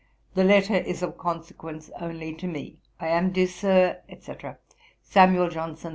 [0.33, 2.79] The letter is of consequence only to me.
[2.99, 4.33] 'I am, dear Sir, &c.
[5.03, 5.49] 'SAM.
[5.51, 5.89] JOHNSON.'